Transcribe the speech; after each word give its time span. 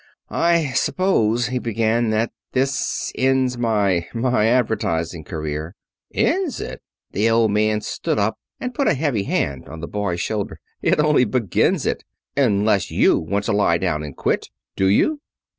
"I 0.31 0.69
suppose," 0.71 1.49
he 1.49 1.59
began, 1.59 2.09
"that 2.09 2.31
this 2.53 3.11
ends 3.15 3.55
my 3.55 4.07
my 4.15 4.47
advertising 4.47 5.23
career." 5.23 5.75
"Ends 6.11 6.59
it!" 6.59 6.81
The 7.11 7.29
Old 7.29 7.51
Man 7.51 7.81
stood 7.81 8.17
up 8.17 8.39
and 8.59 8.73
put 8.73 8.87
a 8.87 8.95
heavy 8.95 9.25
hand 9.25 9.67
on 9.69 9.79
the 9.79 9.87
boy's 9.87 10.19
shoulder. 10.19 10.59
"It 10.81 10.99
only 10.99 11.23
begins 11.25 11.85
it. 11.85 12.03
Unless 12.35 12.89
you 12.89 13.19
want 13.19 13.45
to 13.45 13.51
lie 13.53 13.77
down 13.77 14.01
and 14.01 14.17
quit. 14.17 14.49
Do 14.75 14.87
you?" 14.87 15.19